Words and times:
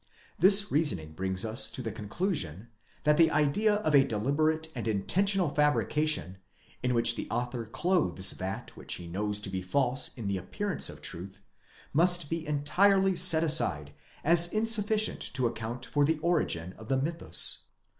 This 0.39 0.71
reasoning 0.71 1.11
brings 1.13 1.45
us 1.45 1.69
to 1.69 1.83
the 1.83 1.91
conclusion, 1.91 2.69
that 3.03 3.17
the 3.17 3.29
idea 3.29 3.75
of 3.75 3.93
a 3.93 4.03
deliberate 4.03 4.69
and 4.73 4.87
intentional 4.87 5.49
fabrication, 5.51 6.39
in 6.81 6.95
which 6.95 7.13
the 7.15 7.29
author 7.29 7.67
clothes 7.67 8.31
that 8.31 8.75
which 8.75 8.95
he 8.95 9.05
knows 9.05 9.39
to 9.41 9.51
be 9.51 9.61
false 9.61 10.17
in 10.17 10.27
the 10.27 10.39
appearance 10.39 10.89
of 10.89 11.03
truth, 11.03 11.41
must 11.93 12.31
be 12.31 12.47
entirely 12.47 13.15
set 13.15 13.43
aside 13.43 13.93
as 14.23 14.51
insufficient 14.51 15.21
to 15.35 15.45
account 15.45 15.85
for 15.85 16.03
the 16.03 16.17
origin 16.23 16.73
of 16.79 16.87
the 16.89 16.97
mythus. 16.97 17.65